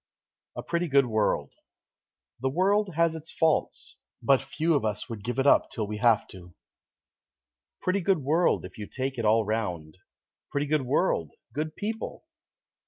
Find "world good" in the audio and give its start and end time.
10.87-11.75